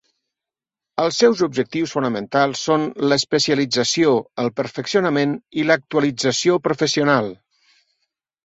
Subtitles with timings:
[1.01, 7.31] Els seus objectius fonamentals són l'especialització, el perfeccionament i l'actualització professional.